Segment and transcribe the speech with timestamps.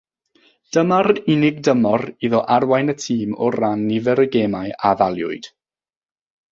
[0.77, 5.55] Dyma'r unig dymor iddo arwain y tîm o ran nifer y gemau a ddaliwyd.